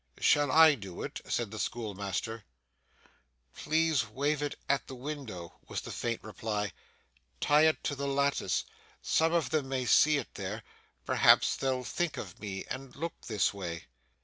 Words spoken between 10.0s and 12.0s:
it there. Perhaps they'll